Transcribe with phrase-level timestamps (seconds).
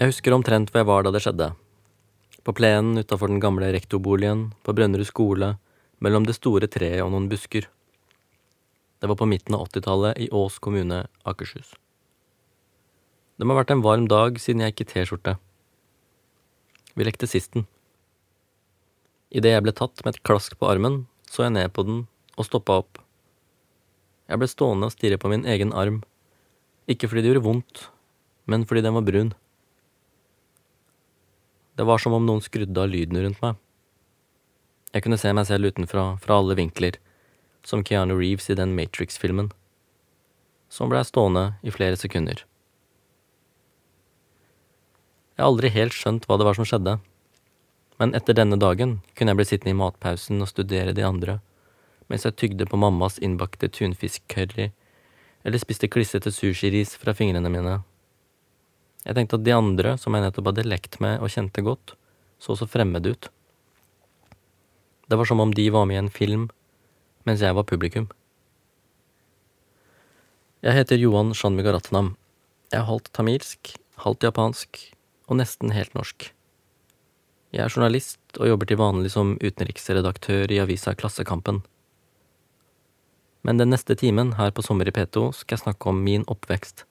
[0.00, 1.46] Jeg husker omtrent hvor jeg var da det skjedde.
[2.40, 5.50] På plenen utafor den gamle rektorboligen, på Brønnerud skole,
[6.00, 7.66] mellom det store treet og noen busker.
[8.96, 11.74] Det var på midten av åttitallet i Ås kommune, Akershus.
[13.36, 15.34] Det må ha vært en varm dag siden jeg gikk i T-skjorte.
[16.96, 17.68] Vi lekte sisten.
[19.28, 22.00] Idet jeg ble tatt med et klask på armen, så jeg ned på den
[22.40, 23.04] og stoppa opp.
[24.32, 26.00] Jeg ble stående og stirre på min egen arm,
[26.88, 27.86] ikke fordi det gjorde vondt,
[28.48, 29.36] men fordi den var brun.
[31.80, 33.54] Det var som om noen skrudde av lyden rundt meg.
[34.92, 36.98] Jeg kunne se meg selv utenfra, fra alle vinkler,
[37.64, 39.48] som Keanu Reeves i den Matrix-filmen.
[40.68, 42.42] Som ble stående i flere sekunder.
[45.32, 46.98] Jeg har aldri helt skjønt hva det var som skjedde,
[47.96, 51.38] men etter denne dagen kunne jeg bli sittende i matpausen og studere de andre,
[52.12, 54.68] mens jeg tygde på mammas innbakte tunfiskcurry
[55.48, 57.80] eller spiste klissete sushiris fra fingrene mine
[59.06, 61.94] jeg tenkte at de andre, som jeg nettopp hadde lekt med og kjente godt,
[62.40, 63.28] så så fremmede ut.
[65.08, 66.48] Det var som om de var med i en film,
[67.24, 68.10] mens jeg var publikum.
[70.60, 72.14] Jeg heter Johan Shanmugaratnam.
[72.70, 73.72] Jeg er halvt tamilsk,
[74.04, 74.82] halvt japansk
[75.30, 76.28] og nesten helt norsk.
[77.50, 81.64] Jeg er journalist og jobber til vanlig som utenriksredaktør i avisa Klassekampen.
[83.42, 86.84] Men den neste timen her på Sommer i P2 skal jeg snakke om min oppvekst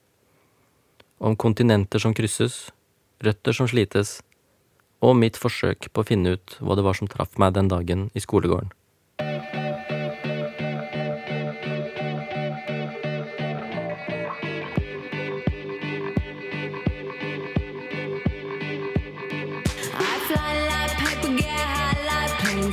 [1.20, 2.70] om kontinenter som krysses,
[3.20, 4.18] røtter som slites,
[5.04, 8.08] og mitt forsøk på å finne ut hva det var som traff meg den dagen
[8.16, 8.72] i skolegården.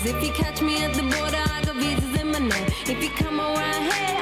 [0.07, 2.71] If you catch me at the border, I got visas in my name.
[2.87, 4.16] If you come around here,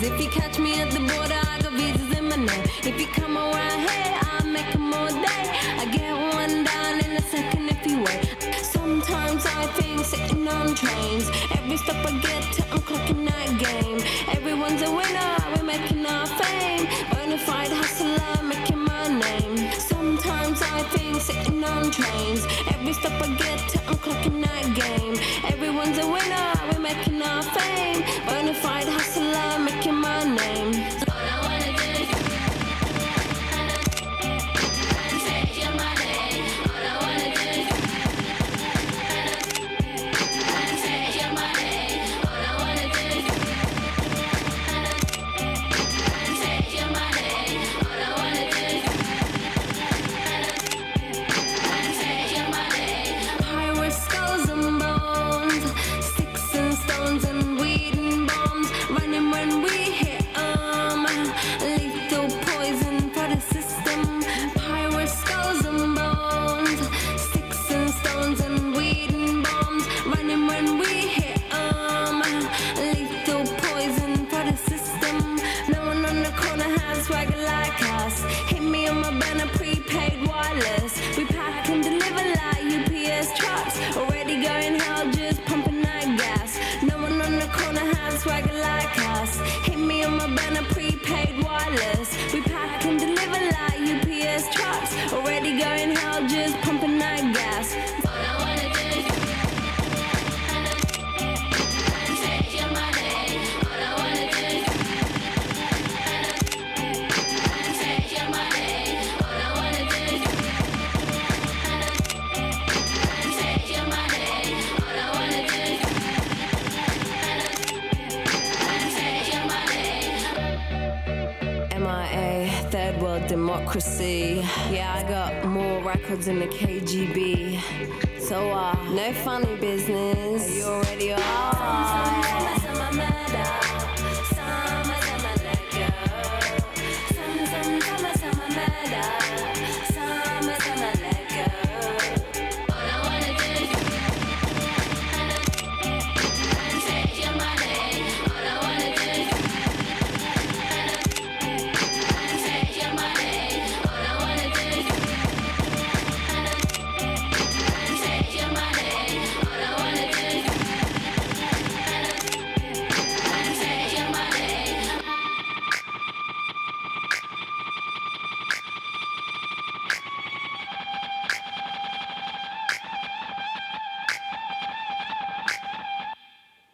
[0.00, 2.64] If you catch me at the border, I got visas in my name.
[2.84, 5.44] If you come around here, I'll make them all day.
[5.76, 8.54] I get one down in a second if you wait.
[8.62, 11.28] Sometimes I think sitting on trains.
[11.50, 13.27] Every step I get to, I'm clocking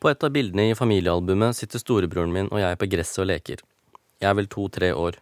[0.04, 3.62] På et av bildene i familiealbumet sitter storebroren min og jeg på gresset og leker.
[4.20, 5.16] Jeg er vel to–tre år.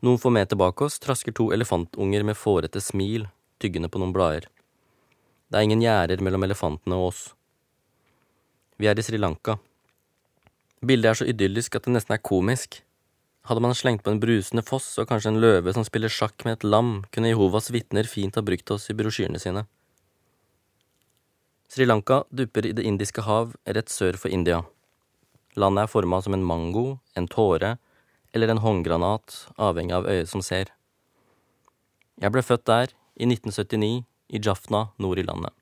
[0.00, 3.26] Noen få meter bak oss trasker to elefantunger med fårete smil,
[3.60, 4.48] tyggende på noen blader.
[5.52, 7.20] Det er ingen gjerder mellom elefantene og oss.
[8.80, 9.58] Vi er i Sri Lanka.
[10.80, 12.80] Bildet er så idyllisk at det nesten er komisk.
[13.44, 16.56] Hadde man slengt på en brusende foss og kanskje en løve som spiller sjakk med
[16.56, 19.68] et lam, kunne Jehovas vitner fint ha brukt oss i brosjyrene sine.
[21.68, 24.62] Sri Lanka dupper i Det indiske hav rett sør for India.
[25.56, 27.76] Landet er forma som en mango, en tåre
[28.34, 30.70] eller en håndgranat, avhengig av øyet som ser.
[32.20, 35.52] Jeg ble født der, i 1979, i Jafna nord i landet.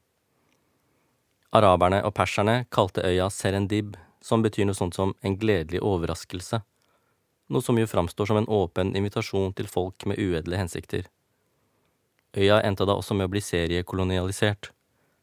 [1.54, 6.60] Araberne og perserne kalte øya Serendib, som betyr noe sånt som en gledelig overraskelse,
[7.52, 11.06] noe som jo framstår som en åpen invitasjon til folk med uedle hensikter.
[12.34, 14.72] Øya endte da også med å bli seriekolonialisert,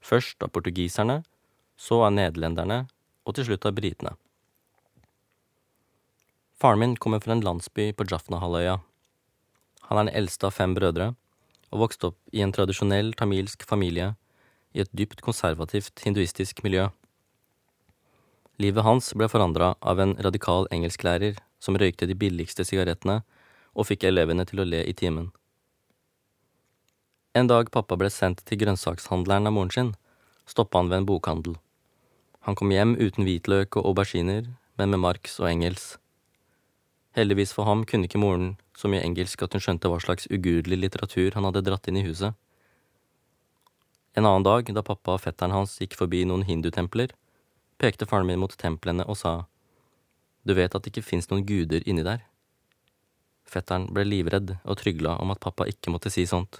[0.01, 1.21] først av portugiserne,
[1.77, 2.86] så av nederlenderne
[3.25, 4.13] og til slutt av britene.
[6.62, 8.77] Faren min kommer fra en landsby på Jaffna-halvøya.
[9.89, 11.13] Han er den eldste av fem brødre,
[11.71, 14.12] og vokste opp i en tradisjonell tamilsk familie
[14.75, 16.89] i et dypt konservativt hinduistisk miljø.
[18.62, 23.21] Livet hans ble forandra av en radikal engelsklærer som røykte de billigste sigarettene
[23.74, 25.31] og fikk elevene til å le i timen.
[27.31, 29.89] En dag pappa ble sendt til grønnsakshandleren av moren sin,
[30.43, 31.53] stoppa han ved en bokhandel.
[32.43, 35.93] Han kom hjem uten hvitløk og auberginer, men med Marx og Engels.
[37.15, 40.79] Heldigvis for ham kunne ikke moren så mye engelsk at hun skjønte hva slags ugudelig
[40.81, 42.35] litteratur han hadde dratt inn i huset.
[44.11, 47.13] En annen dag, da pappa og fetteren hans gikk forbi noen hindutempler,
[47.79, 49.45] pekte faren min mot templene og sa,
[50.43, 52.25] Du vet at det ikke fins noen guder inni der?
[53.47, 56.59] Fetteren ble livredd og trygla om at pappa ikke måtte si sånt.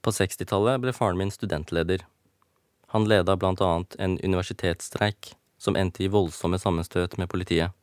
[0.00, 2.06] På 60-tallet ble faren min studentleder.
[2.94, 7.76] Han leda blant annet en universitetsstreik som endte i voldsomme sammenstøt med politiet.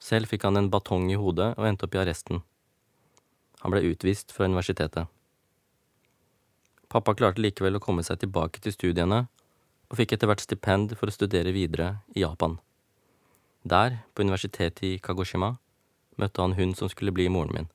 [0.00, 2.44] Selv fikk han en batong i hodet og endte opp i arresten.
[3.60, 5.10] Han ble utvist fra universitetet.
[6.90, 9.24] Pappa klarte likevel å komme seg tilbake til studiene,
[9.90, 12.56] og fikk etter hvert stipend for å studere videre i Japan.
[13.62, 15.56] Der, på universitetet i Kagoshima,
[16.16, 17.68] møtte han hun som skulle bli moren min.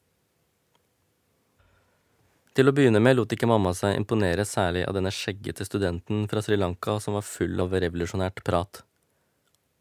[2.55, 6.39] Til å begynne med lot ikke mamma seg imponere særlig av denne skjeggete studenten fra
[6.39, 8.79] Sri Lanka som var full av revolusjonært prat.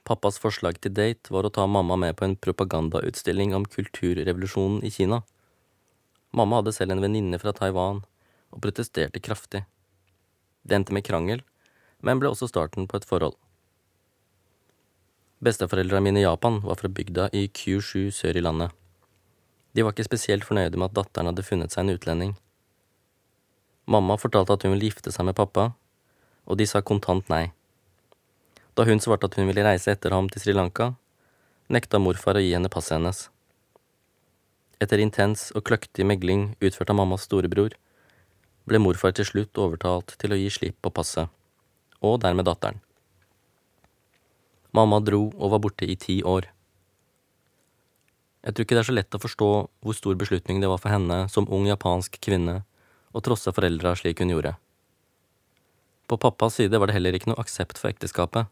[0.04, 4.90] Pappas forslag til date var å ta mamma med på en propagandautstilling om kulturrevolusjonen i
[4.90, 5.22] Kina.
[6.34, 8.02] Mamma hadde selv en venninne fra Taiwan,
[8.50, 9.62] og protesterte kraftig.
[10.66, 11.46] Det endte med krangel,
[12.02, 13.38] men ble også starten på et forhold.
[15.46, 18.74] Besteforeldra mine i Japan var fra bygda i Kyushu sør i landet.
[19.74, 22.34] De var ikke spesielt fornøyde med at datteren hadde funnet seg en utlending.
[23.86, 25.72] Mamma fortalte at hun ville gifte seg med pappa,
[26.48, 27.50] og de sa kontant nei.
[28.74, 30.94] Da hun svarte at hun ville reise etter ham til Sri Lanka,
[31.68, 33.28] nekta morfar å gi henne passet hennes.
[34.82, 37.76] Etter intens og kløktig megling utført av mammas storebror,
[38.64, 41.28] ble morfar til slutt overtalt til å gi slipp på passet,
[42.00, 42.80] og dermed datteren.
[44.74, 46.48] Mamma dro og var borte i ti år.
[48.44, 49.50] Jeg tror ikke det er så lett å forstå
[49.84, 52.62] hvor stor beslutning det var for henne som ung japansk kvinne
[53.14, 54.56] å trosse foreldra slik hun gjorde.
[56.10, 58.50] På pappas side var det heller ikke noe aksept for ekteskapet.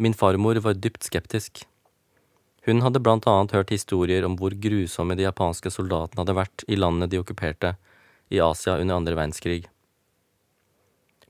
[0.00, 1.66] Min farmor var dypt skeptisk.
[2.64, 6.78] Hun hadde blant annet hørt historier om hvor grusomme de japanske soldatene hadde vært i
[6.80, 7.74] landet de okkuperte,
[8.32, 9.66] i Asia under andre verdenskrig.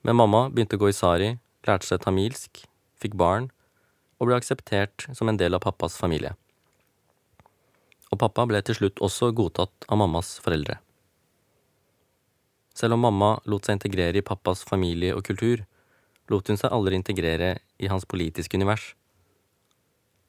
[0.06, 1.32] Men mamma begynte å gå i sari,
[1.66, 2.62] lærte seg tamilsk,
[3.00, 3.50] fikk barn
[4.20, 6.36] og ble akseptert som en del av pappas familie.
[8.12, 10.78] Og pappa ble til slutt også godtatt av mammas foreldre.
[12.74, 15.62] Selv om mamma lot seg integrere i pappas familie og kultur,
[16.30, 18.92] lot hun seg aldri integrere i hans politiske univers.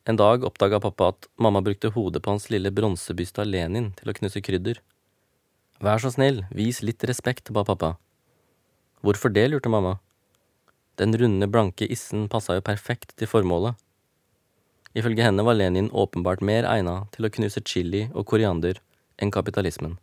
[0.05, 4.11] En dag oppdaga pappa at mamma brukte hodet på hans lille bronsebyste av Lenin til
[4.11, 4.81] å knuse krydder.
[5.81, 7.95] Vær så snill, vis litt respekt, ba pappa.
[9.01, 9.97] Hvorfor det, lurte mamma.
[11.01, 13.75] Den runde, blanke issen passa jo perfekt til formålet.
[14.95, 18.79] Ifølge henne var Lenin åpenbart mer egna til å knuse chili og koriander
[19.19, 19.97] enn kapitalismen.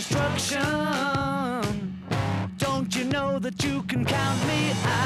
[0.00, 0.62] Destruction,
[2.56, 4.99] don't you know that you can count me out?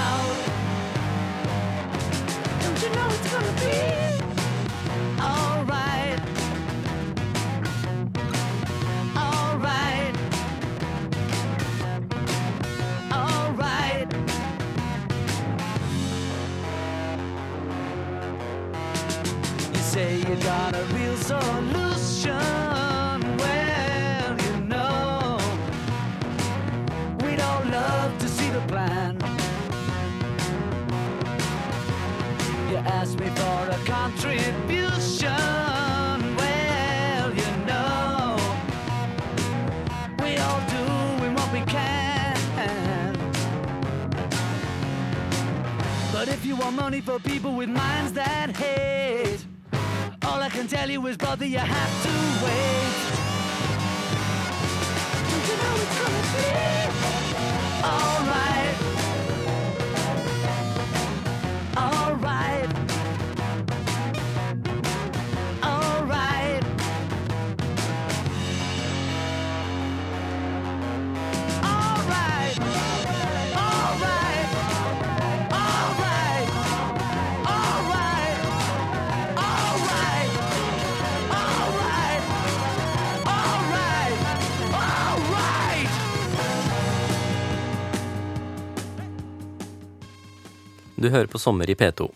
[91.15, 92.09] Hører på Sommer i P2.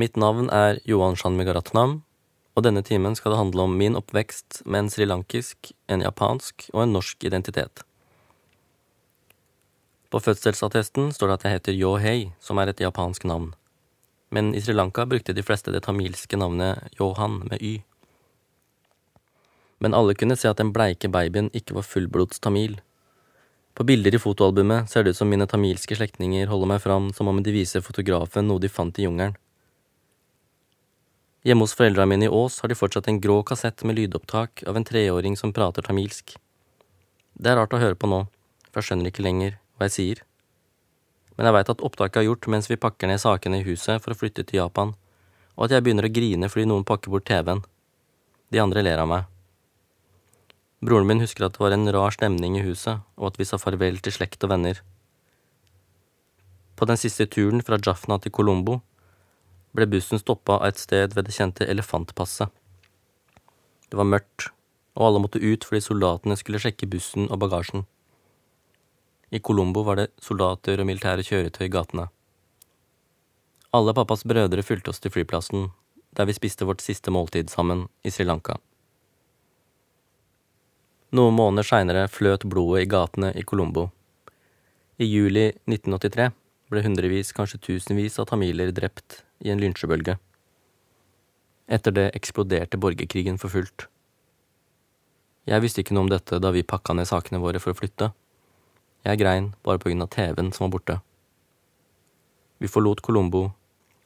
[0.00, 1.98] Mitt navn er Johan Shanmugaratnam,
[2.56, 6.86] og denne timen skal det handle om min oppvekst med en srilankisk, en japansk og
[6.86, 7.84] en norsk identitet.
[10.12, 13.52] På fødselsattesten står det at jeg heter Yohei, som er et japansk navn.
[14.32, 17.82] Men i Sri Lanka brukte de fleste det tamilske navnet Johan med y.
[19.80, 22.78] Men alle kunne se at den bleike babyen ikke var fullblods tamil.
[23.74, 27.30] På bilder i fotoalbumet ser det ut som mine tamilske slektninger holder meg fram som
[27.30, 29.38] om de viser fotografen noe de fant i jungelen.
[31.42, 34.76] Hjemme hos foreldra mine i Ås har de fortsatt en grå kassett med lydopptak av
[34.76, 36.36] en treåring som prater tamilsk.
[37.34, 38.20] Det er rart å høre på nå,
[38.68, 40.22] for jeg skjønner ikke lenger hva jeg sier.
[41.34, 44.14] Men jeg veit at opptaket er gjort mens vi pakker ned sakene i huset for
[44.14, 44.94] å flytte til Japan,
[45.56, 47.64] og at jeg begynner å grine fordi noen pakker bort TV-en.
[48.52, 49.31] De andre ler av meg.
[50.82, 53.58] Broren min husker at det var en rar stemning i huset, og at vi sa
[53.62, 54.80] farvel til slekt og venner.
[56.74, 58.80] På den siste turen fra Jaffna til Colombo
[59.78, 62.50] ble bussen stoppa av et sted ved det kjente elefantpasset.
[63.88, 64.48] Det var mørkt,
[64.98, 67.86] og alle måtte ut fordi soldatene skulle sjekke bussen og bagasjen.
[69.30, 72.08] I Colombo var det soldater og militære kjøretøy i gatene.
[73.72, 75.70] Alle pappas brødre fulgte oss til flyplassen,
[76.12, 78.58] der vi spiste vårt siste måltid sammen i Sri Lanka.
[81.12, 83.90] Noen måneder seinere fløt blodet i gatene i Colombo.
[84.96, 86.30] I juli 1983
[86.72, 90.14] ble hundrevis, kanskje tusenvis av tamiler drept i en lynsjebølge.
[91.68, 93.90] Etter det eksploderte borgerkrigen for fullt.
[95.44, 98.08] Jeg visste ikke noe om dette da vi pakka ned sakene våre for å flytte.
[99.04, 100.96] Jeg grein bare på grunn av TV-en som var borte.
[102.56, 103.50] Vi forlot Colombo,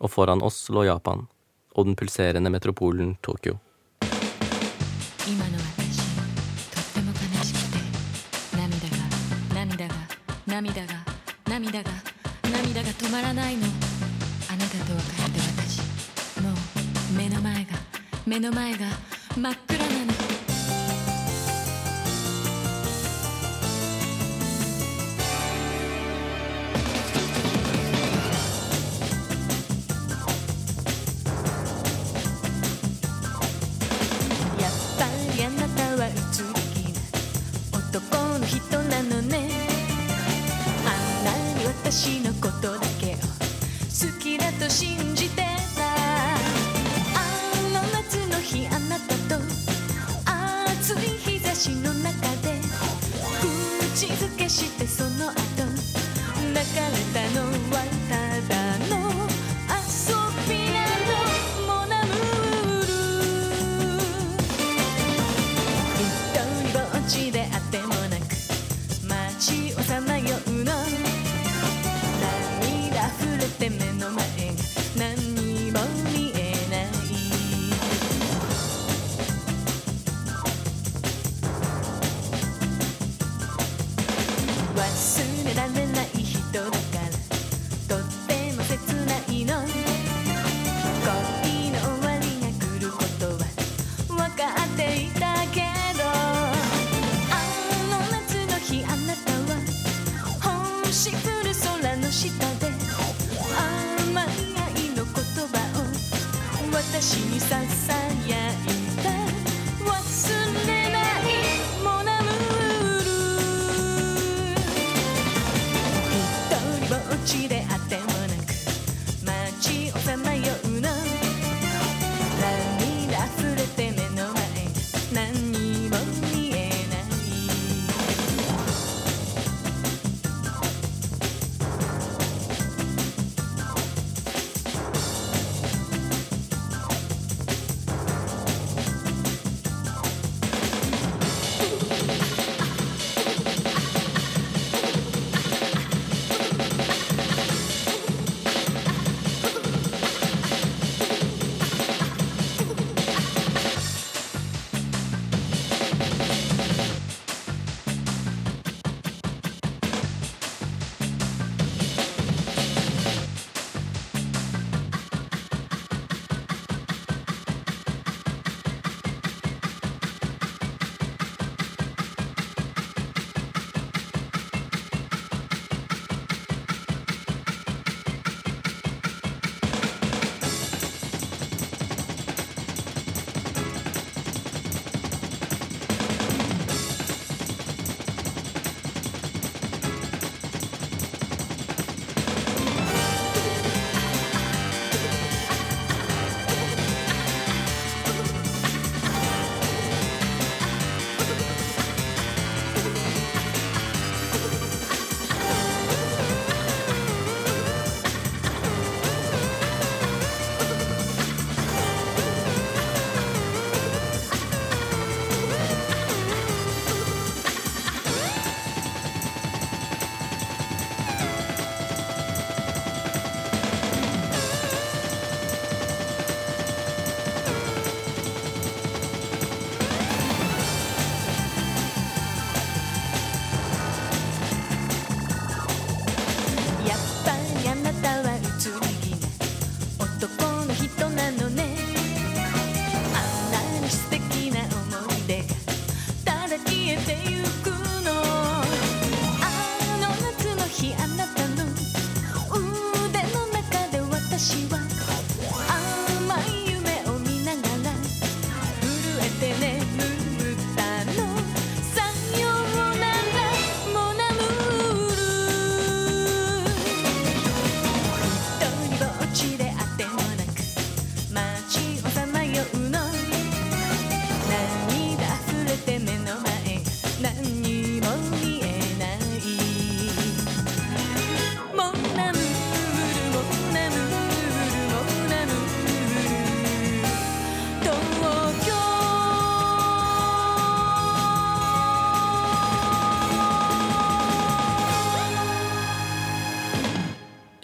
[0.03, 1.29] og foran oss lå Japan
[1.77, 3.61] og den pulserende metropolen Tokyo.
[11.49, 11.91] 涙が
[12.43, 13.67] 涙が止まらないの。
[14.51, 15.81] あなたと別れて私。
[16.41, 16.53] もう
[17.17, 17.71] 目の前が
[18.27, 18.87] 目の前が
[19.37, 20.36] 真っ暗なの。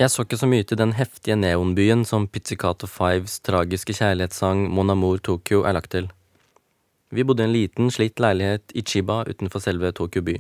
[0.03, 4.91] Jeg så ikke så mye til den heftige neonbyen som Pizzicato Fives tragiske kjærlighetssang Mon
[4.91, 6.09] Amour Tokyo er lagt til.
[7.15, 10.35] Vi bodde i en liten, slitt leilighet i Chiba utenfor selve Tokyo by.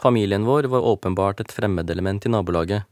[0.00, 2.88] Familien vår var åpenbart et fremmedelement i nabolaget.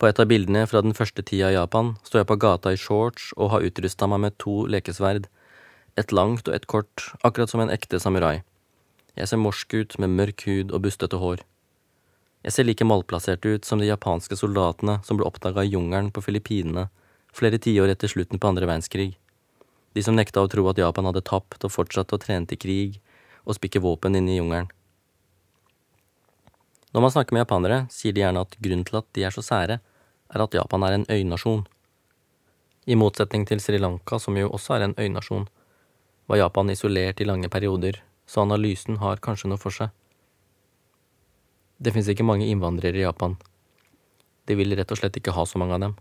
[0.00, 2.80] På et av bildene fra den første tida i Japan står jeg på gata i
[2.80, 5.26] shorts og har utrusta meg med to lekesverd,
[6.00, 8.38] et langt og et kort, akkurat som en ekte samurai.
[9.12, 11.44] Jeg ser morsk ut med mørk hud og bustete hår.
[12.44, 16.20] Jeg ser like malplassert ut som de japanske soldatene som ble oppdaga i jungelen på
[16.26, 16.90] Filippinene
[17.34, 19.14] flere tiår etter slutten på andre verdenskrig.
[19.96, 23.00] De som nekta å tro at Japan hadde tapt og fortsatte å trene til krig
[23.44, 24.68] og spikke våpen inne i jungelen.
[26.94, 29.42] Når man snakker med japanere, sier de gjerne at grunnen til at de er så
[29.42, 29.80] sære,
[30.30, 31.64] er at Japan er en øynasjon.
[32.86, 35.48] I motsetning til Sri Lanka, som jo også er en øynasjon,
[36.28, 39.90] var Japan isolert i lange perioder, så analysen har kanskje noe for seg.
[41.78, 43.36] Det fins ikke mange innvandrere i Japan.
[44.46, 45.94] De vil rett og slett ikke ha så mange av dem.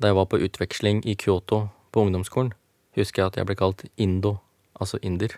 [0.00, 2.52] Da jeg var på utveksling i Kyoto på ungdomsskolen,
[2.96, 4.38] husker jeg at jeg ble kalt Indo,
[4.80, 5.34] altså inder.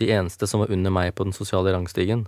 [0.00, 2.26] De eneste som var under meg på den sosiale rangstigen,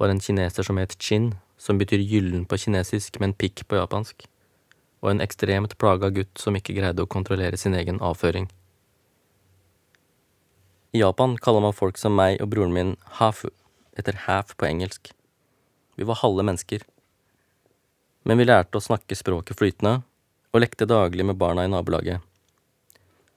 [0.00, 4.24] var en kineser som het Chin, som betyr gyllen på kinesisk, men pikk på japansk,
[5.04, 8.48] og en ekstremt plaga gutt som ikke greide å kontrollere sin egen avføring.
[10.94, 13.50] I Japan kaller man folk som meg og broren min hafu,
[13.96, 15.12] etter half på engelsk.
[15.96, 16.82] Vi var halve mennesker.
[18.24, 20.02] Men vi lærte å snakke språket flytende,
[20.54, 22.22] og lekte daglig med barna i nabolaget.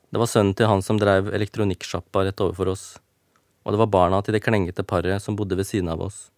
[0.09, 2.85] Det var sønnen til han som drev elektronikksjappa rett overfor oss,
[3.65, 6.29] og det var barna til det klengete paret som bodde ved siden av oss.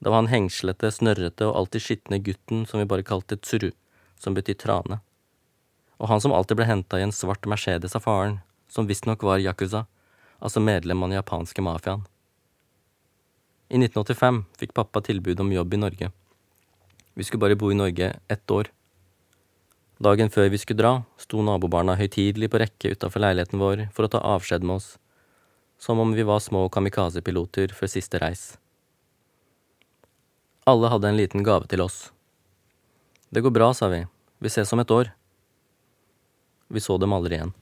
[0.00, 3.70] Det var han hengslete, snørrete og alltid skitne gutten som vi bare kalte Tsuru,
[4.20, 5.00] som betyr trane.
[6.00, 9.40] Og han som alltid ble henta i en svart Mercedes av faren, som visstnok var
[9.40, 9.86] yakuza,
[10.40, 12.04] altså medlem av den japanske mafiaen.
[13.70, 16.08] I 1985 fikk pappa tilbud om jobb i Norge.
[17.14, 18.66] Vi skulle bare bo i Norge ett år.
[20.02, 24.10] Dagen før vi skulle dra, sto nabobarna høytidelig på rekke utafor leiligheten vår for å
[24.10, 24.88] ta avskjed med oss,
[25.78, 28.44] som om vi var små kamikaze-piloter før siste reis.
[30.66, 32.08] Alle hadde en liten gave til oss.
[33.30, 34.02] Det går bra, sa vi.
[34.42, 35.14] Vi ses om et år.
[36.74, 37.54] Vi så dem aldri igjen.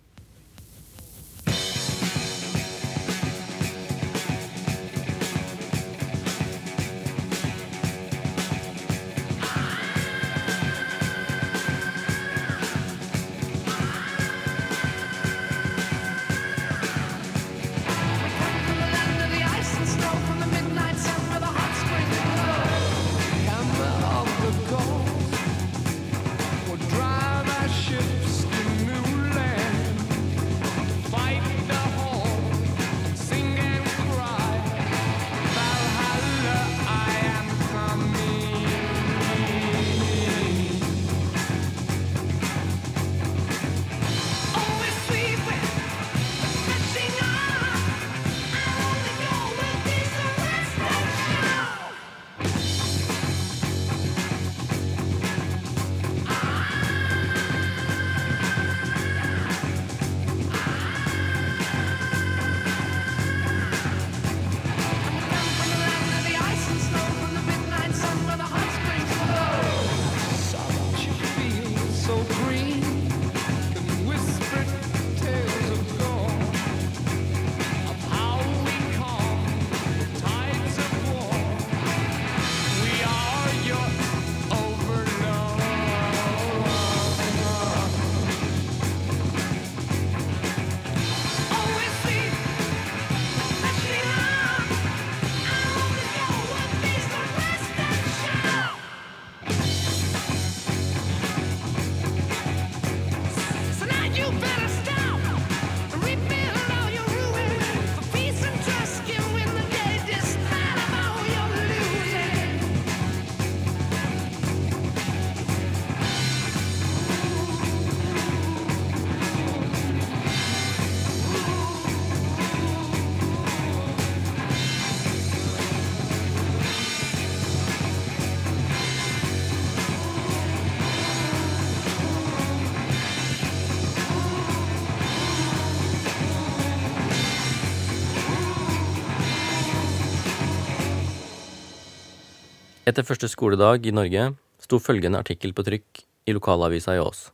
[142.88, 144.22] Etter første skoledag i Norge
[144.64, 147.26] sto følgende artikkel på trykk i lokalavisa i Ås.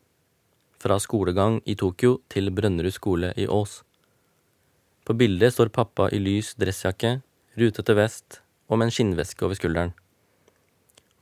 [0.83, 3.77] Fra skolegang i Tokyo til Brønnerud skole i Ås.
[5.07, 7.21] På bildet står pappa i lys dressjakke,
[7.61, 9.95] rutete vest og med en skinnveske over skulderen.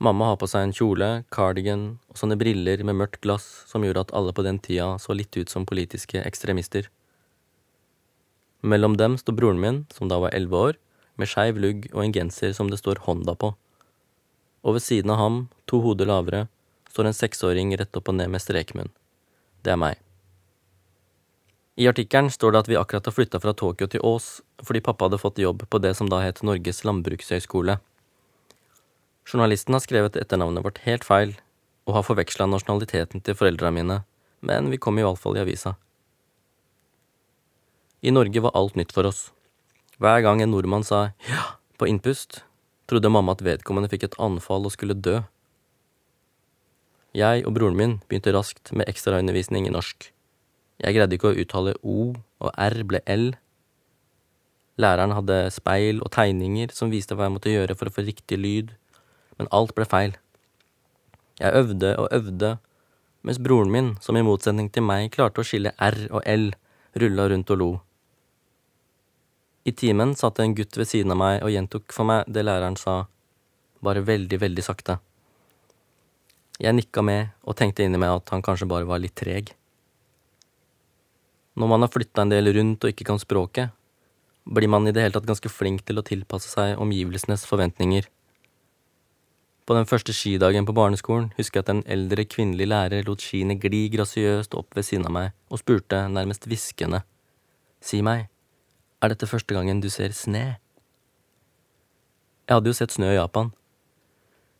[0.01, 4.07] Mamma har på seg en kjole, cardigan og sånne briller med mørkt glass som gjorde
[4.07, 6.89] at alle på den tida så litt ut som politiske ekstremister.
[8.65, 10.81] Mellom dem sto broren min, som da var elleve år,
[11.21, 13.53] med skeiv lugg og en genser som det står Honda på.
[14.63, 16.47] Og ved siden av ham, to hoder lavere,
[16.93, 18.91] står en seksåring rett opp og ned med strekmunn.
[19.63, 19.99] Det er meg.
[21.75, 24.27] I artikkelen står det at vi akkurat har flytta fra Tokyo til Ås
[24.61, 27.79] fordi pappa hadde fått jobb på det som da het Norges landbrukshøgskole.
[29.25, 31.33] Journalisten har skrevet etternavnet vårt helt feil
[31.87, 34.03] og har forveksla nasjonaliteten til foreldra mine,
[34.45, 35.73] men vi kom iallfall i avisa.
[38.03, 39.31] I Norge var alt nytt for oss.
[39.97, 42.43] Hver gang en nordmann sa ja på innpust,
[42.93, 45.21] trodde mamma at vedkommende fikk et anfall og skulle dø.
[47.13, 50.09] Jeg og broren min begynte raskt med ekstraundervisning i norsk.
[50.81, 53.31] Jeg greide ikke å uttale O, og R ble L.
[54.81, 58.39] Læreren hadde speil og tegninger som viste hva jeg måtte gjøre for å få riktig
[58.41, 58.73] lyd,
[59.37, 60.17] men alt ble feil.
[61.41, 62.55] Jeg øvde og øvde,
[63.21, 66.49] mens broren min, som i motsetning til meg klarte å skille R og L,
[66.97, 67.71] rulla rundt og lo.
[69.63, 72.75] I timen satt en gutt ved siden av meg og gjentok for meg det læreren
[72.79, 73.05] sa,
[73.83, 74.97] bare veldig, veldig sakte.
[76.59, 79.53] Jeg nikka med og tenkte inni meg at han kanskje bare var litt treg.
[81.55, 83.71] Når man har flytta en del rundt og ikke kan språket,
[84.43, 88.09] blir man i det hele tatt ganske flink til å tilpasse seg omgivelsenes forventninger.
[89.63, 93.55] På den første skidagen på barneskolen husker jeg at en eldre kvinnelig lærer lot skiene
[93.55, 97.05] gli grasiøst opp ved siden av meg og spurte nærmest hviskende,
[97.83, 98.29] Si meg,
[99.03, 100.45] er dette første gangen du ser sne?
[102.47, 103.51] Jeg hadde jo sett snø i Japan,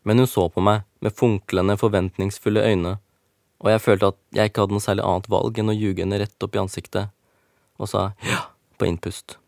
[0.04, 2.98] men hun så på meg med funklende, forventningsfulle øyne
[3.64, 6.18] og jeg følte at jeg ikke hadde noe særlig annet valg enn å ljuge henne
[6.20, 7.12] rett opp i ansiktet,
[7.80, 8.42] og sa ja
[8.76, 9.38] på innpust.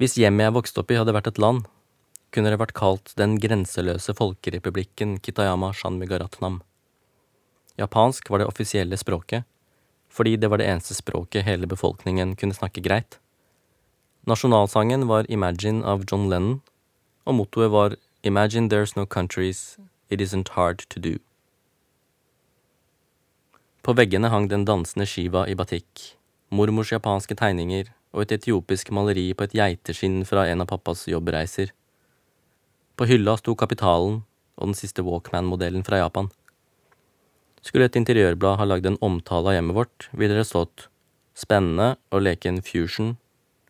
[0.00, 1.66] Hvis hjemmet jeg vokste opp i hadde vært et land,
[2.32, 6.60] kunne det vært kalt Den grenseløse folkerepublikken Kitayama Shanmigaratnam.
[7.80, 9.44] Japansk var det offisielle språket,
[10.08, 13.18] fordi det var det eneste språket hele befolkningen kunne snakke greit.
[14.26, 16.60] Nasjonalsangen var Imagine av John Lennon,
[17.24, 19.78] og mottoet var Imagine there's no countries,
[20.10, 21.18] it isn't hard to do.
[23.82, 26.02] På veggene hang den dansende Shiva i batikk,
[26.50, 31.70] mormors japanske tegninger og et etiopisk maleri på et geiteskinn fra en av pappas jobbreiser.
[32.98, 34.22] På hylla sto Kapitalen
[34.58, 36.28] og den siste Walkman-modellen fra Japan.
[37.62, 40.88] Skulle et interiørblad ha lagd en omtale av hjemmet vårt, ville det stått
[41.38, 43.16] spennende å leke en fusion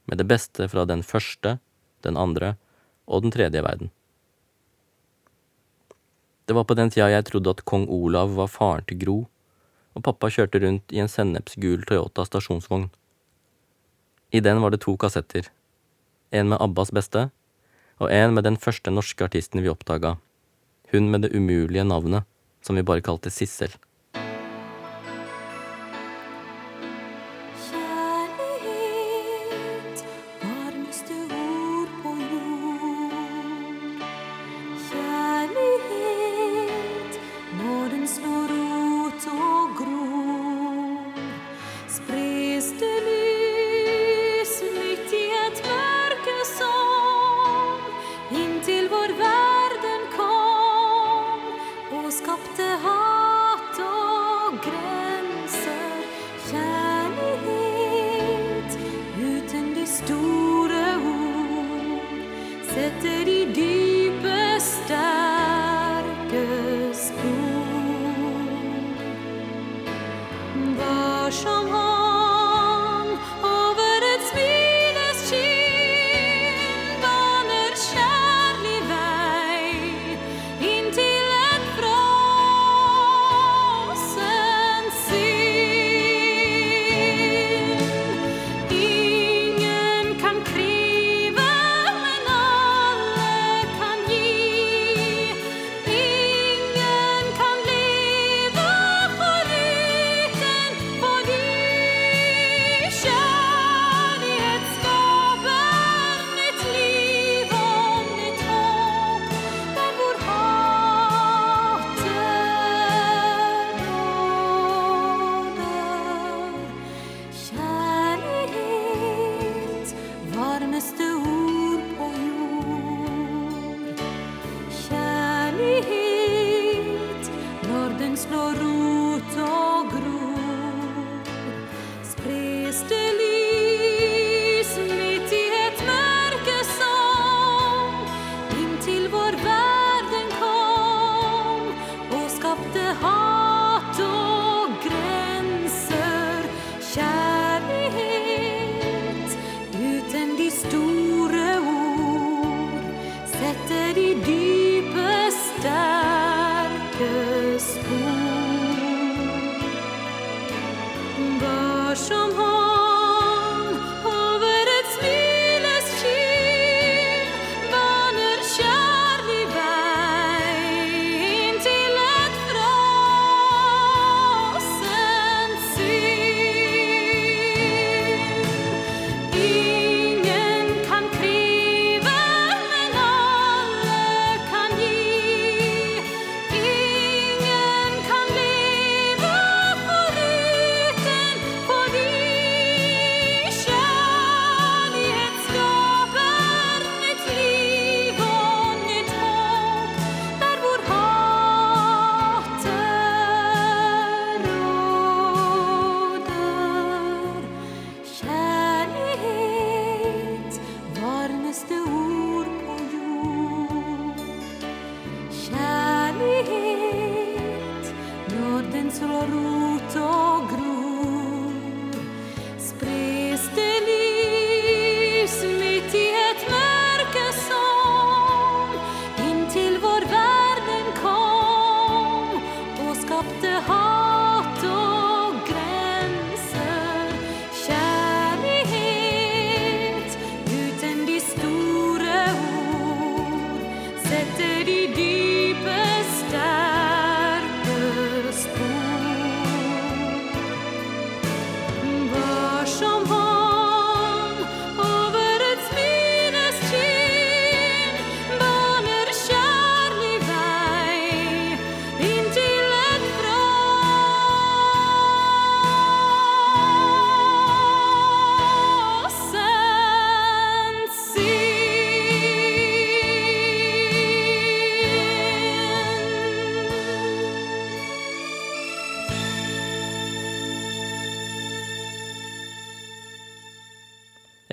[0.08, 1.58] med det beste fra den første,
[2.04, 2.56] den andre
[3.08, 3.90] og den tredje verden.
[6.48, 9.18] Det var på den tida jeg trodde at kong Olav var faren til Gro,
[9.92, 12.86] og pappa kjørte rundt i en sennepsgul Toyota stasjonsvogn.
[14.32, 15.50] I den var det to kassetter,
[16.32, 17.28] en med Abbas beste,
[18.00, 20.16] og en med den første norske artisten vi oppdaga,
[20.92, 22.24] hun med det umulige navnet,
[22.62, 23.72] som vi bare kalte Sissel.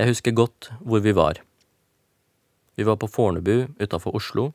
[0.06, 1.40] Jeg husker godt hvor vi var.
[2.78, 4.52] Vi var på Fornebu utafor Oslo,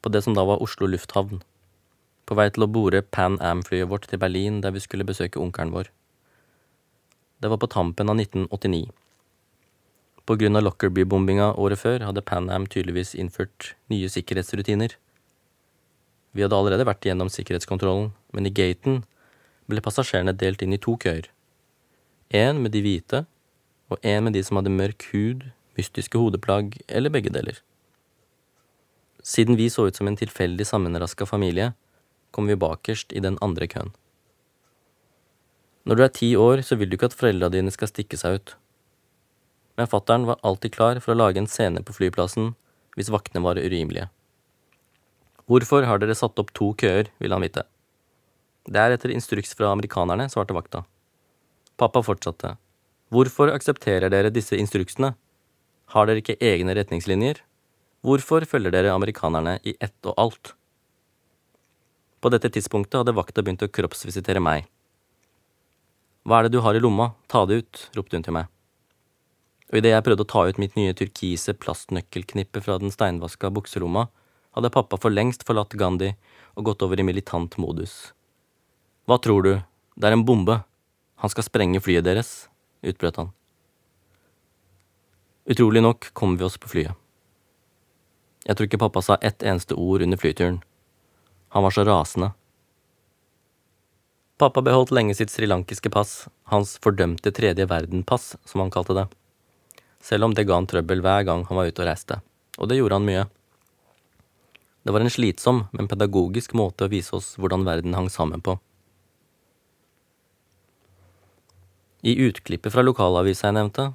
[0.00, 1.42] på det som da var Oslo lufthavn.
[2.24, 5.74] På vei til å bore Pan Am-flyet vårt til Berlin, der vi skulle besøke onkelen
[5.74, 5.90] vår.
[7.44, 8.86] Det var på tampen av 1989.
[10.24, 14.94] På grunn av Lockerbie-bombinga året før hadde Pan Am tydeligvis innført nye sikkerhetsrutiner.
[16.32, 19.02] Vi hadde allerede vært gjennom sikkerhetskontrollen, men i gaten
[19.68, 21.28] ble passasjerene delt inn i to køer.
[22.32, 23.22] En med de hvite,
[23.90, 25.48] og en med de som hadde mørk hud,
[25.78, 27.58] mystiske hodeplagg eller begge deler.
[29.22, 31.72] Siden vi så ut som en tilfeldig sammenraska familie,
[32.30, 33.92] kom vi bakerst i den andre køen.
[35.84, 38.38] Når du er ti år, så vil du ikke at foreldra dine skal stikke seg
[38.38, 38.54] ut.
[39.76, 42.54] Men fattern var alltid klar for å lage en scene på flyplassen
[42.98, 44.10] hvis vaktene var urimelige.
[45.50, 47.64] Hvorfor har dere satt opp to køer, ville han vite.
[48.70, 50.84] Det er etter instruks fra amerikanerne, svarte vakta.
[51.80, 52.54] Pappa fortsatte.
[53.10, 55.16] Hvorfor aksepterer dere disse instruksene?
[55.90, 57.40] Har dere ikke egne retningslinjer?
[58.06, 60.52] Hvorfor følger dere amerikanerne i ett og alt?
[62.22, 64.68] På dette tidspunktet hadde vakta begynt å kroppsvisitere meg.
[66.22, 68.46] Hva er det du har i lomma, ta det ut, ropte hun til meg.
[69.72, 74.06] Og idet jeg prøvde å ta ut mitt nye turkise plastnøkkelknippe fra den steinvaska bukselomma,
[74.54, 76.12] hadde pappa for lengst forlatt Gandhi
[76.54, 78.12] og gått over i militant modus.
[79.10, 79.52] Hva tror du,
[79.98, 80.60] det er en bombe,
[81.18, 82.49] han skal sprenge flyet deres,
[82.82, 83.30] utbrøt han.
[85.50, 86.96] Utrolig nok kom vi oss på flyet.
[88.46, 90.60] Jeg tror ikke pappa sa ett eneste ord under flyturen.
[91.50, 92.30] Han var så rasende.
[94.40, 99.04] Pappa beholdt lenge sitt srilankiske pass, hans fordømte tredje verden-pass, som han kalte det.
[100.00, 102.22] Selv om det ga han trøbbel hver gang han var ute og reiste.
[102.56, 103.26] Og det gjorde han mye.
[104.80, 108.56] Det var en slitsom, men pedagogisk måte å vise oss hvordan verden hang sammen på.
[112.00, 113.90] I utklippet fra lokalavisa jeg nevnte,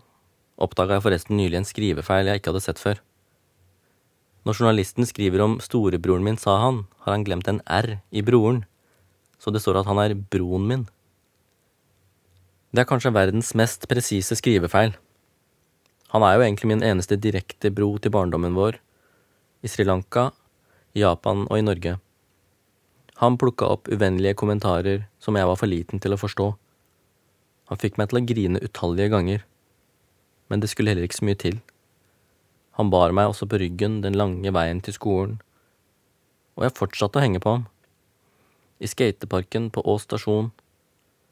[0.61, 2.99] oppdaga jeg forresten nylig en skrivefeil jeg ikke hadde sett før.
[4.45, 8.61] Når journalisten skriver om storebroren min, sa han, har han glemt en R i broren,
[9.41, 10.83] så det står at han er broen min.
[12.69, 14.93] Det er kanskje verdens mest presise skrivefeil.
[16.13, 18.77] Han er jo egentlig min eneste direkte bro til barndommen vår,
[19.65, 20.27] i Sri Lanka,
[20.93, 21.95] i Japan og i Norge.
[23.23, 26.51] Han plukka opp uvennlige kommentarer som jeg var for liten til å forstå.
[27.69, 29.45] Han fikk meg til å grine utallige ganger,
[30.49, 31.61] men det skulle heller ikke så mye til.
[32.77, 35.39] Han bar meg også på ryggen den lange veien til skolen,
[36.55, 37.65] og jeg fortsatte å henge på ham.
[38.83, 40.51] I skateparken på Ås stasjon,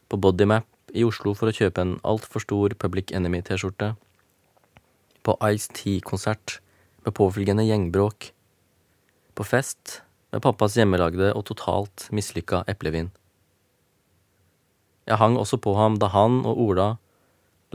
[0.10, 3.94] på Bodymap i Oslo for å kjøpe en altfor stor Public Enemy-T-skjorte,
[5.24, 6.60] på Ice-T-konsert
[7.06, 8.32] med påfølgende gjengbråk,
[9.34, 10.00] på fest
[10.34, 13.12] med pappas hjemmelagde og totalt mislykka eplevin.
[15.10, 16.88] Jeg hang også på ham da han og Ola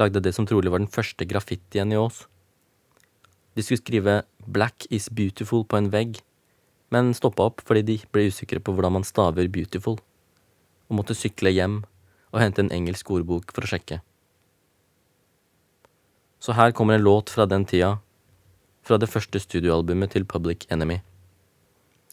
[0.01, 2.25] lagde det som trolig var den første graffitien i Ås.
[3.59, 6.21] De skulle skrive Black is beautiful på en vegg,
[6.95, 9.99] men stoppa opp fordi de ble usikre på hvordan man staver beautiful,
[10.89, 11.83] og måtte sykle hjem
[12.33, 14.01] og hente en engelsk ordbok for å sjekke.
[16.39, 17.99] Så her kommer en låt fra den tida,
[18.87, 21.01] fra det første studioalbumet til Public Enemy.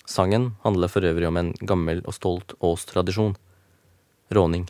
[0.06, 3.38] Sangen handler for øvrig om en gammel og stolt Ås-tradisjon.
[4.34, 4.66] Råning.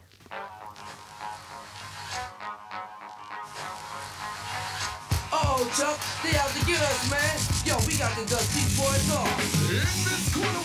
[7.97, 9.69] Got the Dusty Boys off.
[9.69, 10.64] In this corner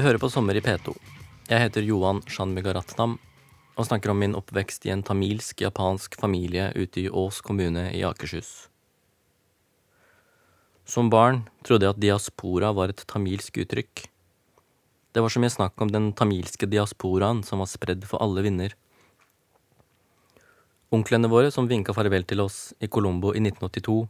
[0.00, 0.94] Du hører på Sommer i P2.
[1.44, 3.18] Jeg heter Johan Shanmugaratnam
[3.76, 8.70] og snakker om min oppvekst i en tamilsk-japansk familie ute i Ås kommune i Akershus.
[10.88, 14.06] Som barn trodde jeg at diaspora var et tamilsk uttrykk.
[15.12, 18.72] Det var så mye snakk om den tamilske diasporaen som var spredd for alle vinder.
[20.96, 24.00] Onklene våre som vinka farvel til oss i Colombo i 1982,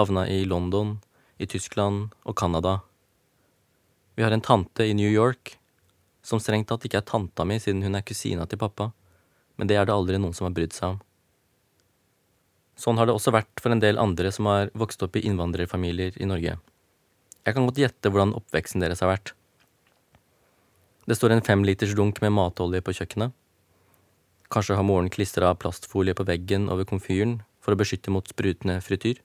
[0.00, 1.02] havna i London,
[1.36, 2.78] i Tyskland og Canada.
[4.18, 5.52] Vi har en tante i New York,
[6.26, 8.88] som strengt tatt ikke er tanta mi siden hun er kusina til pappa,
[9.54, 10.98] men det er det aldri noen som har brydd seg om.
[12.74, 16.18] Sånn har det også vært for en del andre som har vokst opp i innvandrerfamilier
[16.18, 16.56] i Norge.
[17.46, 19.36] Jeg kan godt gjette hvordan oppveksten deres har vært.
[21.06, 23.30] Det står en femliters dunk med matolje på kjøkkenet.
[24.50, 29.22] Kanskje har moren klistra plastfolie på veggen over komfyren for å beskytte mot sprutende frityr.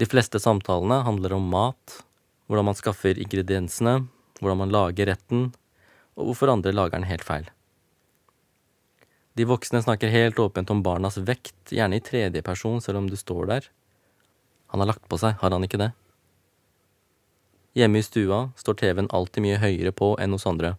[0.00, 2.00] De fleste samtalene handler om mat,
[2.48, 4.08] hvordan man skaffer ingrediensene,
[4.40, 5.50] hvordan man lager retten,
[6.18, 7.46] og hvorfor andre lager den helt feil.
[9.38, 13.14] De voksne snakker helt åpent om barnas vekt, gjerne i tredje person selv om du
[13.16, 13.68] står der.
[14.72, 15.92] Han har lagt på seg, har han ikke det?
[17.78, 20.74] Hjemme i stua står TV-en alltid mye høyere på enn hos andre.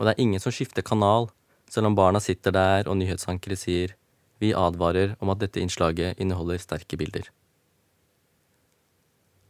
[0.00, 1.28] Og det er ingen som skifter kanal,
[1.70, 3.94] selv om barna sitter der og nyhetsankere sier
[4.42, 7.28] vi advarer om at dette innslaget inneholder sterke bilder.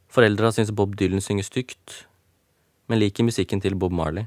[0.09, 2.07] Foreldra syns Bob Dylan synger stygt,
[2.89, 4.25] men liker musikken til Bob Marley.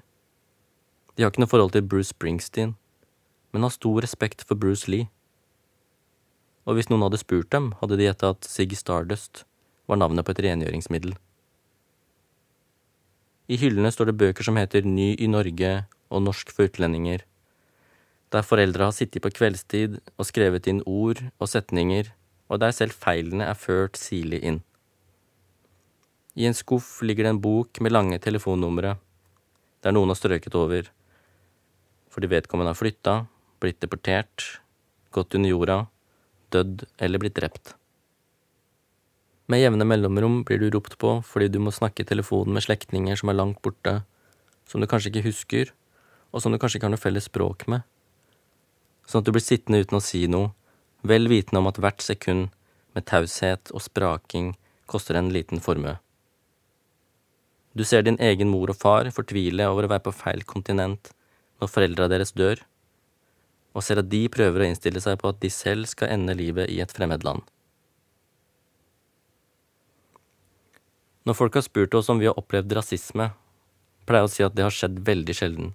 [1.16, 2.76] De har ikke noe forhold til Bruce Springsteen,
[3.52, 5.10] men har stor respekt for Bruce Lee.
[6.70, 9.44] Og hvis noen hadde spurt dem, hadde de gjetta at Sig Stardust
[9.90, 11.18] var navnet på et rengjøringsmiddel.
[13.52, 15.74] I hyllene står det bøker som heter Ny i Norge
[16.14, 17.26] og Norsk for utlendinger,
[18.32, 22.14] der foreldre har sittet på kveldstid og skrevet inn ord og setninger,
[22.48, 24.62] og der selv feilene er ført sirlig inn.
[26.34, 28.96] I en skuff ligger det en bok med lange telefonnumre,
[29.84, 30.88] der noen har strøket over,
[32.12, 33.16] fordi vedkommende har flytta,
[33.60, 34.62] blitt deportert,
[35.12, 35.78] gått under jorda,
[36.56, 37.74] dødd eller blitt drept.
[39.52, 43.20] Med jevne mellomrom blir du ropt på fordi du må snakke i telefonen med slektninger
[43.20, 43.98] som er langt borte,
[44.64, 45.74] som du kanskje ikke husker,
[46.32, 47.84] og som du kanskje ikke har noe felles språk med.
[49.04, 50.54] Sånn at du blir sittende uten å si noe,
[51.04, 52.56] vel vitende om at hvert sekund
[52.96, 54.54] med taushet og spraking
[54.88, 55.98] koster en liten formue.
[57.72, 61.14] Du ser din egen mor og far fortvile over å være på feil kontinent
[61.62, 62.60] når foreldra deres dør,
[63.72, 66.72] og ser at de prøver å innstille seg på at de selv skal ende livet
[66.74, 67.46] i et fremmed land.
[71.24, 73.30] Når folk har spurt oss om vi har opplevd rasisme,
[74.10, 75.74] pleier jeg å si at det har skjedd veldig sjelden.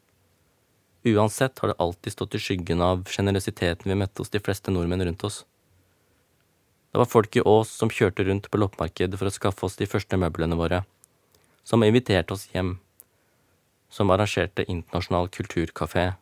[1.07, 5.05] Uansett har det alltid stått i skyggen av sjenerøsiteten vi møtte hos de fleste nordmenn
[5.07, 5.45] rundt oss.
[6.91, 9.87] Det var folk i Ås som kjørte rundt på loppemarkedet for å skaffe oss de
[9.89, 10.83] første møblene våre,
[11.67, 12.77] som inviterte oss hjem,
[13.91, 16.13] som arrangerte internasjonal kulturkafé,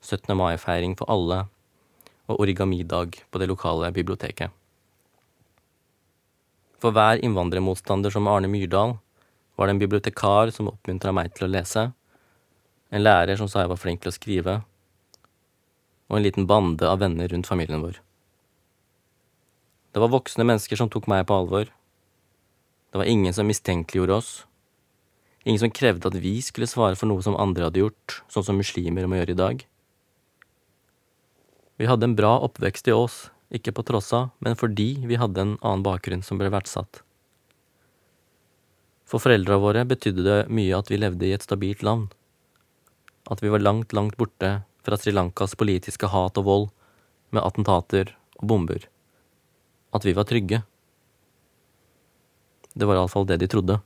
[0.00, 0.32] 17.
[0.32, 1.42] mai-feiring for alle
[2.30, 4.48] og origamidag på det lokale biblioteket.
[6.80, 8.94] For hver innvandrermotstander som Arne Myrdal
[9.60, 11.90] var det en bibliotekar som oppmuntra meg til å lese,
[12.88, 14.54] en lærer som sa jeg var flink til å skrive,
[16.08, 18.00] og en liten bande av venner rundt familien vår.
[19.92, 21.68] Det var voksne mennesker som tok meg på alvor.
[22.90, 24.30] Det var ingen som mistenkeliggjorde oss.
[25.44, 28.58] Ingen som krevde at vi skulle svare for noe som andre hadde gjort, sånn som
[28.60, 29.62] muslimer må gjøre i dag.
[31.80, 35.40] Vi hadde en bra oppvekst i Ås, ikke på tross av, men fordi vi hadde
[35.40, 37.00] en annen bakgrunn som ble verdsatt.
[39.08, 42.12] For foreldra våre betydde det mye at vi levde i et stabilt land.
[43.30, 46.68] At vi var langt, langt borte fra Sri Lankas politiske hat og vold,
[47.30, 48.84] med attentater og bomber.
[49.94, 50.62] At vi var trygge.
[52.74, 53.80] Det var iallfall det de trodde.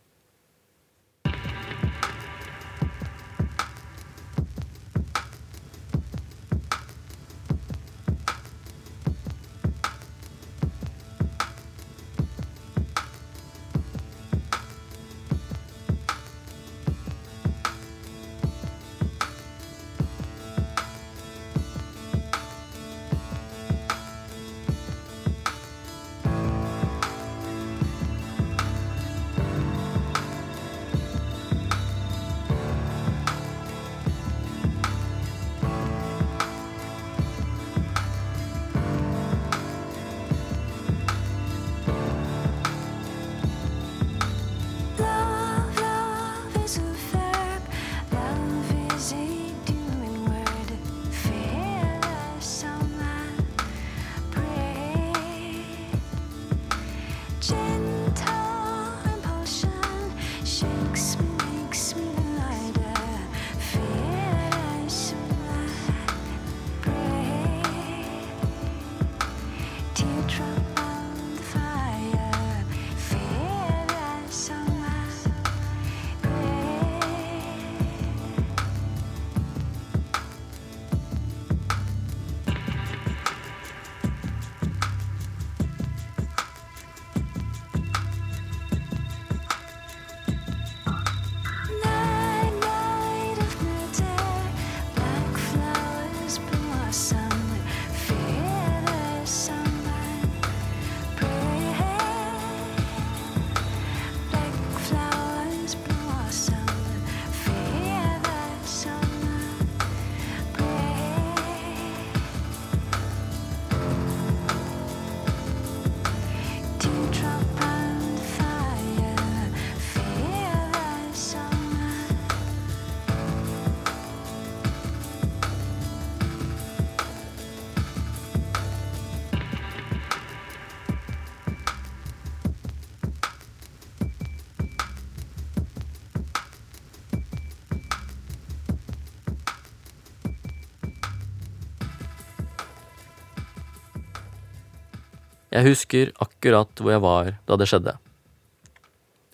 [145.55, 147.93] Jeg husker akkurat hvor jeg var da det skjedde.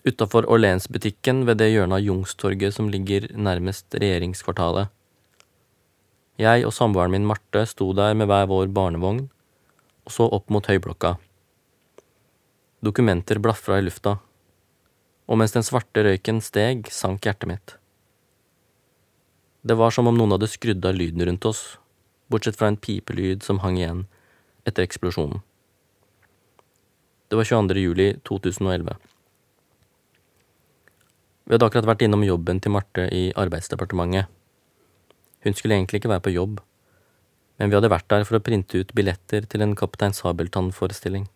[0.05, 4.93] Utafor Orleans-butikken ved det hjørnet av Jungstorget som ligger nærmest regjeringskvartalet.
[6.41, 9.27] Jeg og samboeren min Marte sto der med hver vår barnevogn
[10.05, 11.15] og så opp mot høyblokka.
[12.85, 14.15] Dokumenter blafra i lufta,
[15.29, 17.77] og mens den svarte røyken steg, sank hjertet mitt.
[19.61, 21.61] Det var som om noen hadde skrudd av lyden rundt oss,
[22.33, 24.09] bortsett fra en pipelyd som hang igjen
[24.65, 25.45] etter eksplosjonen.
[27.31, 27.79] Det var 22.
[27.79, 28.95] juli 2011.
[31.47, 34.27] Vi hadde akkurat vært innom jobben til Marte i Arbeidsdepartementet.
[35.47, 36.59] Hun skulle egentlig ikke være på jobb,
[37.55, 41.29] men vi hadde vært der for å printe ut billetter til en Kaptein Sabeltann-forestilling.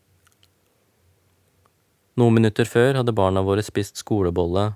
[2.19, 4.67] Noen minutter før hadde barna våre spist skolebolle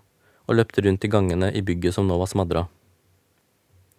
[0.47, 2.69] og løpt rundt i gangene i bygget som nå var smadra.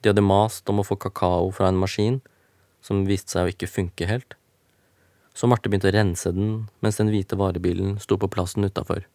[0.01, 2.23] De hadde mast om å få kakao fra en maskin,
[2.81, 4.40] som viste seg å ikke funke helt
[5.41, 6.49] så Marte begynte å rense den
[6.85, 9.07] mens den hvite varebilen sto på plassen utafor.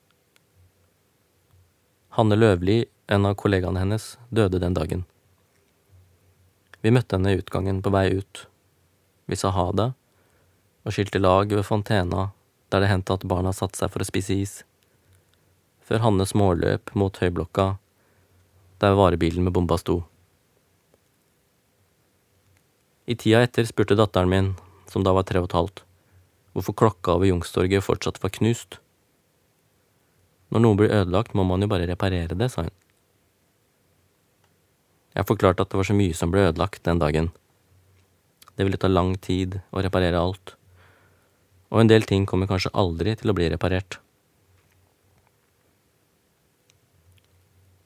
[2.17, 5.03] Hanne Løvli, en av kollegaene hennes, døde den dagen.
[6.81, 8.47] Vi møtte henne i utgangen på vei ut.
[9.29, 9.87] Vi sa ha det,
[10.81, 12.31] og skilte lag ved fontena
[12.73, 14.57] der det hendte at barna satte seg for å spise is,
[15.85, 17.75] før Hanne småløp mot høyblokka
[18.81, 20.01] der varebilen med bomba sto.
[23.05, 24.55] I tida etter spurte datteren min,
[24.89, 25.84] som da var tre og et halvt,
[26.55, 28.79] hvorfor klokka over Youngstorget fortsatt var knust.
[30.55, 32.75] Når noe blir ødelagt, må man jo bare reparere det, sa hun.
[35.15, 37.29] Jeg forklarte at det var så mye som ble ødelagt den dagen.
[38.55, 40.55] Det ville ta lang tid å reparere alt,
[41.71, 43.99] og en del ting kommer kanskje aldri til å bli reparert.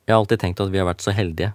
[0.06, 1.52] Jeg har alltid tenkt at vi har vært så heldige.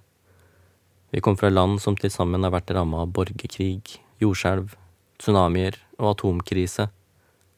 [1.15, 4.75] Vi kom fra land som til sammen har vært ramma av borgerkrig, jordskjelv,
[5.23, 6.89] tsunamier og atomkrise,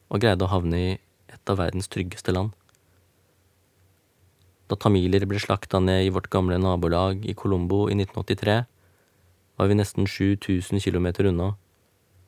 [0.07, 0.89] og greide å havne i
[1.31, 2.53] et av verdens tryggeste land.
[4.67, 8.57] Da tamiler ble slakta ned i vårt gamle nabolag i Colombo i 1983,
[9.57, 11.55] var vi nesten 7000 km unna,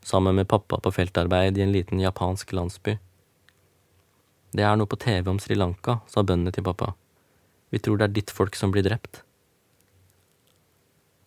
[0.02, 2.98] sammen med pappa på feltarbeid i en liten japansk landsby.
[4.56, 6.96] Det er noe på TV om Sri Lanka, sa bøndene til pappa.
[7.70, 9.22] Vi tror det er ditt folk som blir drept.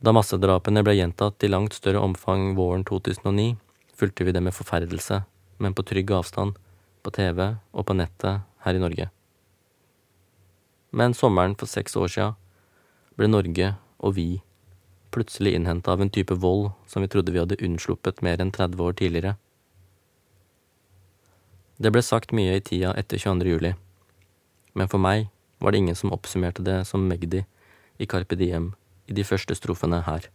[0.02, 3.54] Da massedrapene ble gjentatt i langt større omfang våren 2009,
[3.94, 5.20] fulgte vi det med forferdelse,
[5.62, 6.58] men på trygg avstand,
[7.02, 9.08] på TV og på nettet her i Norge.
[10.92, 12.32] Men sommeren for seks år sia
[13.16, 14.42] ble Norge og vi
[15.12, 18.82] plutselig innhenta av en type vold som vi trodde vi hadde unnsluppet mer enn 30
[18.82, 19.34] år tidligere.
[21.82, 23.48] Det ble sagt mye i tida etter 22.
[23.54, 23.72] juli,
[24.74, 25.28] men for meg
[25.62, 27.44] var det ingen som oppsummerte det som Magdi
[27.98, 28.72] i Carpe Diem
[29.06, 30.28] i de første strofene her.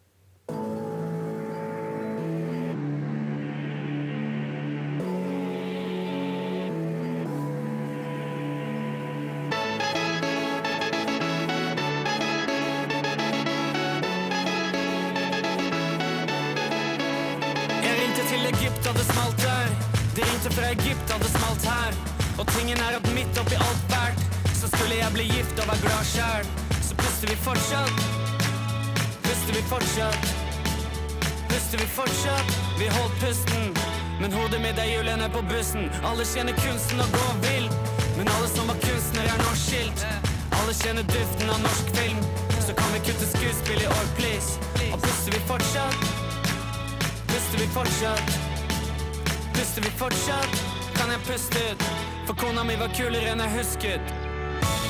[18.48, 19.68] Egypt hadde smalt der.
[20.16, 21.92] De ringte fra Egypt hadde smalt her.
[22.40, 24.22] Og tingen er at midt oppi alt fælt,
[24.60, 26.46] så skulle jeg bli gift og være glad sjæl.
[26.88, 27.98] Så puster vi fortsatt.
[29.26, 30.24] Puster vi fortsatt.
[31.50, 32.50] Puster vi fortsatt.
[32.80, 33.66] Vi holdt pusten.
[34.22, 35.92] Men hodet mitt er hjulene på bussen.
[36.10, 37.68] Alle kjenner kunsten å gå vill.
[38.18, 40.06] Men alle som var kunstnere, er norsk skilt.
[40.60, 42.24] Alle kjenner duften av norsk film.
[42.68, 44.56] Så kan vi kutte skuespill i år, please.
[44.94, 46.17] Og puster vi fortsatt.
[47.48, 48.40] Puster vi fortsatt?
[49.54, 50.64] Puster vi fortsatt?
[50.96, 51.84] Kan jeg puste ut?
[52.28, 54.16] For kona mi var kulere enn jeg husket.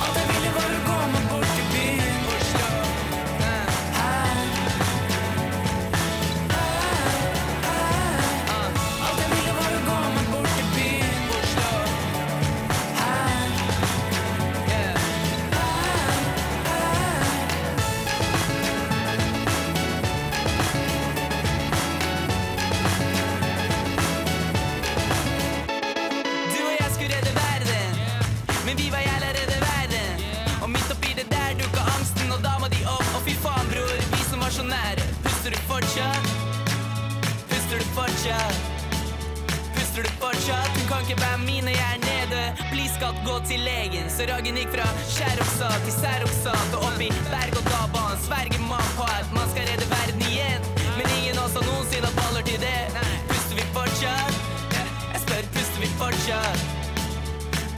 [0.02, 1.00] Alt jeg ville var gå
[1.30, 2.17] bort til byen.
[43.28, 44.06] Gå til legen.
[44.10, 48.20] Så Ragen gikk fra skjæroksat til særoksat og opp i berg-og-dal-banen.
[48.24, 50.68] Sverger man på at man skal redde verden igjen.
[50.96, 52.80] Men ingen av oss har noensinne hatt baller til det.
[53.30, 54.34] Puster vi fortsatt?
[55.12, 56.60] Jeg spør, puster vi fortsatt?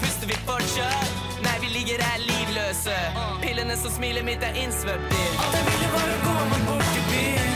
[0.02, 1.14] Puster vi fortsatt?
[1.46, 2.98] Nei, vi ligger her livløse.
[3.44, 5.24] Pillene som smiler mitt er innsvøpt i.
[5.44, 7.49] Alt jeg ville var å meg bort til byen.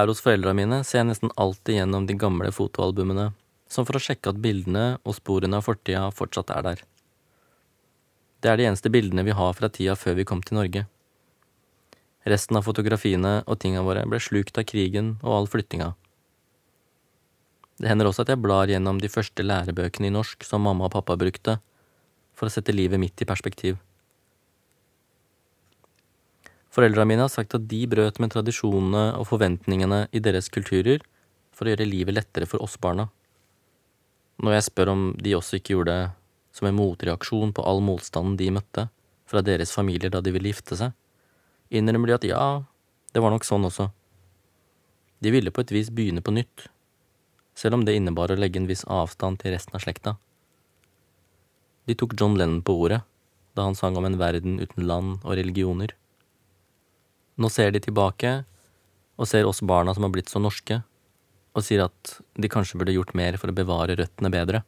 [0.00, 3.30] Er hos foreldra mine, ser jeg nesten alltid gjennom de gamle fotoalbumene,
[3.70, 6.82] som for å sjekke at bildene og sporene av fortida fortsatt er der.
[8.40, 10.86] Det er de eneste bildene vi har fra tida før vi kom til Norge.
[12.28, 15.92] Resten av fotografiene og tinga våre ble slukt av krigen og all flyttinga.
[17.80, 20.96] Det hender også at jeg blar gjennom de første lærebøkene i norsk som mamma og
[20.96, 21.56] pappa brukte,
[22.36, 23.78] for å sette livet mitt i perspektiv.
[26.70, 31.02] Foreldra mine har sagt at de brøt med tradisjonene og forventningene i deres kulturer
[31.50, 33.08] for å gjøre livet lettere for oss barna.
[34.40, 36.08] Når jeg spør om de også ikke gjorde det
[36.56, 38.86] som en motreaksjon på all motstanden de møtte
[39.30, 40.94] fra deres familier da de ville gifte seg,
[41.70, 42.46] innrømmer de at ja,
[43.14, 43.90] det var nok sånn også.
[45.20, 46.66] De ville på et vis begynne på nytt,
[47.54, 50.16] selv om det innebar å legge en viss avstand til resten av slekta.
[51.86, 53.02] De tok John Lennon på ordet
[53.58, 55.92] da han sang om en verden uten land og religioner.
[57.40, 58.42] Nå ser de tilbake
[59.20, 60.80] og ser oss barna som har blitt så norske,
[61.56, 64.62] og sier at de kanskje burde gjort mer for å bevare røttene bedre.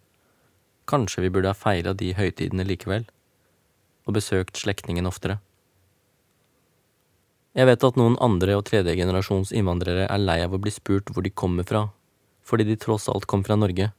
[0.89, 3.07] Kanskje vi burde ha feira de høytidene likevel,
[4.09, 5.39] og besøkt slektningen oftere.
[7.53, 11.13] Jeg vet at noen andre og tredje generasjons innvandrere er lei av å bli spurt
[11.13, 11.87] hvor de kommer fra,
[12.41, 13.93] fordi de tross alt kom fra Norge,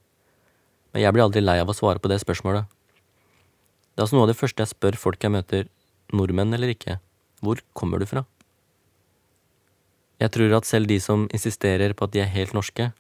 [0.94, 2.66] men jeg blir aldri lei av å svare på det spørsmålet.
[3.94, 5.70] Det er altså noe av det første jeg spør folk jeg møter,
[6.14, 6.98] nordmenn eller ikke,
[7.46, 8.26] hvor kommer du fra?
[10.22, 12.92] Jeg tror at selv de som insisterer på at de er helt norske,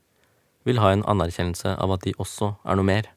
[0.63, 3.09] vil ha en anerkjennelse av at de også er noe mer.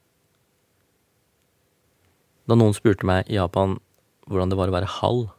[2.46, 3.78] Da noen spurte meg i Japan
[4.26, 5.30] hvordan det var å være halv,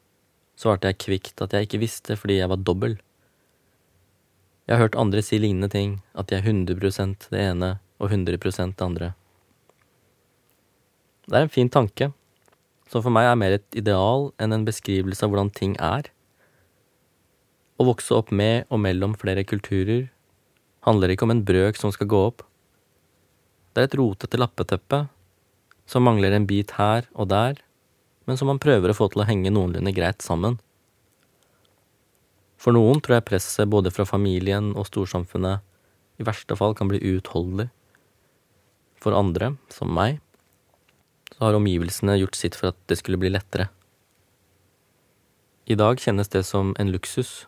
[0.57, 2.97] svarte jeg kvikt at jeg ikke visste fordi jeg var dobbel.
[4.67, 8.75] Jeg har hørt andre si lignende ting, at de er 100% det ene og 100%
[8.75, 9.13] det andre.
[11.27, 12.09] Det er en fin tanke,
[12.91, 16.07] som for meg er mer et ideal enn en beskrivelse av hvordan ting er.
[17.77, 20.07] Å vokse opp med og mellom flere kulturer
[20.87, 22.41] handler ikke om en brøk som skal gå opp.
[23.73, 25.03] Det er et rotete lappeteppe
[25.87, 27.59] som mangler en bit her og der,
[28.25, 30.57] men som man prøver å få til å henge noenlunde greit sammen.
[32.57, 35.61] For noen tror jeg presset både fra familien og storsamfunnet
[36.17, 37.69] i verste fall kan bli uutholdelig.
[38.97, 40.17] For andre, som meg,
[41.35, 43.69] så har omgivelsene gjort sitt for at det skulle bli lettere.
[45.69, 47.45] I dag kjennes det som en luksus,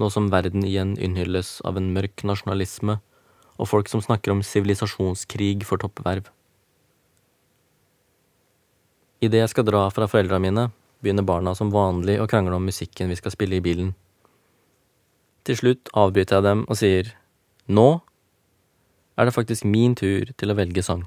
[0.00, 2.98] nå som verden igjen innhylles av en mørk nasjonalisme
[3.54, 6.26] og folk som snakker om sivilisasjonskrig for toppverv.
[9.22, 10.68] Idet jeg skal dra fra foreldra mine,
[11.00, 13.94] begynner barna som vanlig å krangle om musikken vi skal spille i bilen.
[15.44, 17.12] Til slutt avbryter jeg dem og sier
[17.68, 17.88] nå
[19.14, 21.04] er det faktisk min tur til å velge sang.